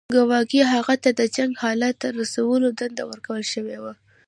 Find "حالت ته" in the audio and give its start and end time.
1.61-2.07